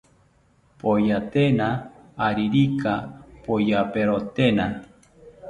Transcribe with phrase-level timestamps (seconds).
[0.79, 1.67] Poyatena
[2.27, 2.93] aririka
[3.43, 4.65] poyaperotena